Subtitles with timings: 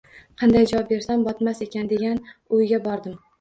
[0.41, 2.23] Qanday javob bersam “botmas” ekin degan
[2.59, 3.15] o’yga bordim.